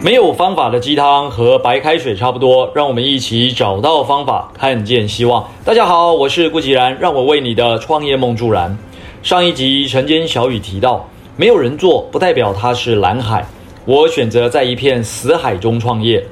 [0.00, 5.44] 没有方法的鸡汤和白开水差不多，让我们一起找到方法，看见希望。
[5.64, 8.78] 大家好，我是顾吉然，让我为你的创业梦助燃。
[9.24, 11.04] 上一集晨间小雨提到，
[11.36, 13.44] 没有人做不代表它是蓝海，
[13.86, 16.24] 我选择在一片死海中创业。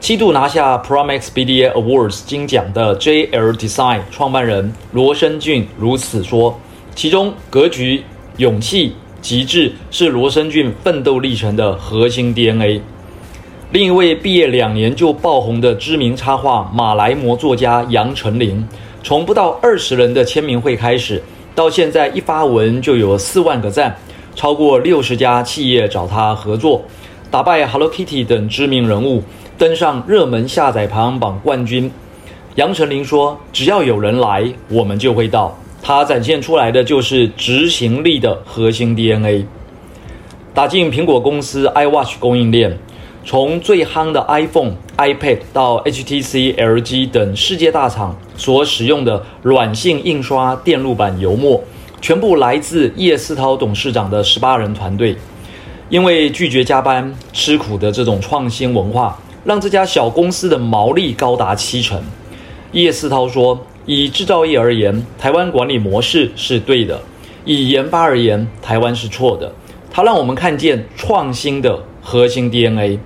[0.00, 6.58] 七度拿下 Promex BDA Awards 金奖的 JL Design 创办人罗生俊如此说，
[6.94, 8.02] 其中格局、
[8.38, 12.80] 勇气、极致是罗生俊奋斗历程的核心 DNA。
[13.72, 18.66] 另一位毕业两年就爆红的知名插画马来模作家杨丞琳，
[19.00, 21.22] 从不到二十人的签名会开始，
[21.54, 23.96] 到现在一发文就有四万个赞，
[24.34, 26.82] 超过六十家企业找他合作，
[27.30, 29.22] 打败 Hello Kitty 等知名人物，
[29.56, 31.88] 登上热门下载排行榜冠军。
[32.56, 39.46] 杨丞琳说：“只要有人来，我们就会到。”他展现出来的就是执行力的核心 DNA。
[40.52, 42.76] 打进苹果公司 iWatch 供应链。
[43.24, 51.62] 从最夯的 iPhone、iPad 到 HTC、LG 等世界大厂所使用的软性印刷电路板油墨，
[52.00, 55.14] 全部来自叶世涛董事长的十八人团队。
[55.90, 62.00] 因为拒绝加班、吃苦的这种创新文化，让这家小公司的毛利高达七成。
[62.72, 66.96] 叶世涛说：“以制造业而言，台湾管理模式是对的；
[67.44, 69.52] 以研发而言，台湾是错的。”
[69.92, 73.00] 他让我们看见创新的核心 DNA。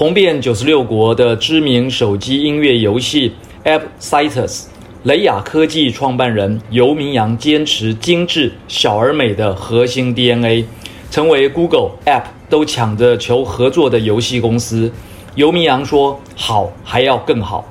[0.00, 3.34] 红遍九十六国的知名手机音乐游戏
[3.64, 4.62] App Citus，
[5.02, 10.64] 雷雅科技创办人游明阳坚持精致小而美的核心 DNA，
[11.10, 14.90] 成为 Google App 都抢着求合作的游戏公司。
[15.34, 17.68] 游明阳说：“好，还要更好。”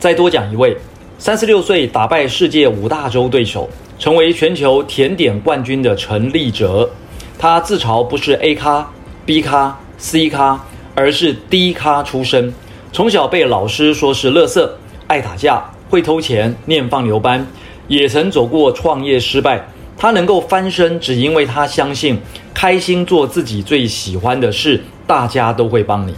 [0.00, 0.74] 再多讲一位，
[1.18, 6.88] 三十六岁打败世界五大洲对手，成为全球甜点冠军的陈立哲。
[7.38, 8.90] 他自嘲不是 A 咖、
[9.26, 10.58] B 咖、C 咖。
[10.96, 12.52] 而是低咖出身，
[12.90, 14.76] 从小被老师说是乐色，
[15.06, 17.46] 爱打架，会偷钱，念放牛班，
[17.86, 19.68] 也曾走过创业失败。
[19.98, 22.18] 他能够翻身，只因为他相信，
[22.54, 26.14] 开心做自己最喜欢的事，大家都会帮你。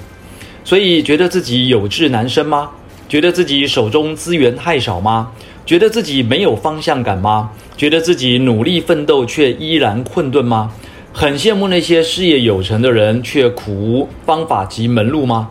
[0.65, 2.71] 所以，觉得自己有志难伸吗？
[3.09, 5.33] 觉得自己手中资源太少吗？
[5.67, 7.51] 觉得自己没有方向感吗？
[7.77, 10.73] 觉得自己努力奋斗却依然困顿吗？
[11.13, 15.51] 很羡慕那些事业有成的人，却苦无方法及门路吗？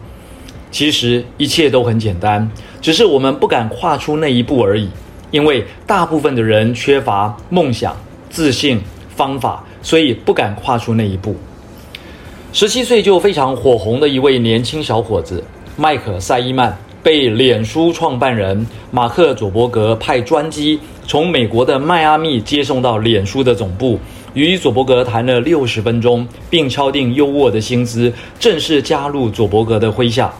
[0.71, 2.49] 其实一切都很简单，
[2.81, 4.89] 只是我们不敢跨出那一步而已。
[5.29, 7.93] 因为大部分的人缺乏梦想、
[8.29, 8.79] 自信、
[9.13, 11.35] 方法，所以不敢跨出那一步。
[12.53, 15.43] 十七岁就非常火红的一位年轻小伙子
[15.75, 23.99] 麦可赛伊曼，被脸书创办人马克·佐伯格派专机从美国的迈阿密接送到脸书的总部。
[24.33, 30.31] 与佐伯格谈了六十分钟，并敲定优渥的薪资，正式加入佐伯格的麾下。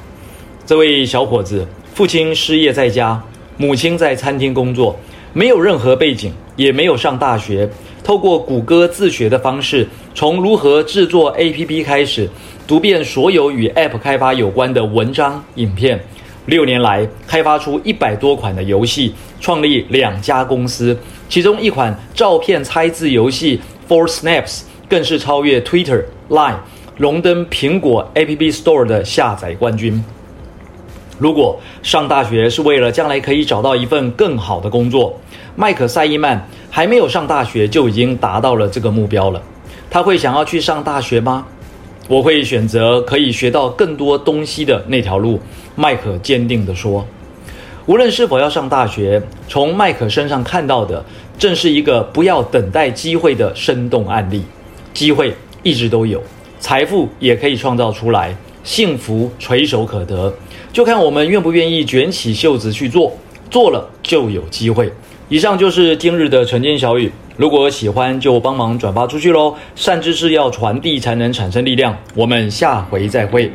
[0.68, 3.19] 这位小伙子，父亲失业在家，
[3.57, 4.95] 母亲在餐厅工作，
[5.34, 7.68] 没有任何背景，也没有上大学。
[8.03, 12.29] 透过谷歌自学的方式，从如何制作 APP 开始，
[12.68, 16.00] 读遍所有与 App 开发有关的文章、影片。
[16.47, 20.97] 六年来，开发出一百多款的游戏，创立两家公司，
[21.27, 23.61] 其中一款照片猜字游戏。
[23.87, 26.55] For Snaps 更是超越 Twitter、Line，
[26.97, 30.03] 荣登苹果 App Store 的下载冠军。
[31.17, 35.17] 如果上大学是为了将来可以找到一份更好的工作，
[35.55, 39.41] 麦克赛伊曼还没有上大学就已经达到了这个目标了。
[39.89, 41.45] 他会想要去上大学吗？
[42.07, 45.40] 我会选择可以学到更多东西的那条路。
[45.75, 47.06] 麦可坚定地说。
[47.85, 51.03] 无论是否要上大学，从麦可身上看到的，
[51.38, 54.41] 正是一个不要等待机会的生动案例。
[54.94, 56.22] 机会一直都有，
[56.59, 60.34] 财富也可以创造出来，幸福垂手可得，
[60.74, 63.12] 就看我们愿不愿意卷起袖子去做。
[63.50, 64.92] 做了就有机会。
[65.30, 69.56] 以上就是今日的晨间小语，如果喜欢就帮忙转发出去喽。
[69.75, 71.95] 善知识要传递才能产生力量。
[72.16, 73.51] 我们下回再会。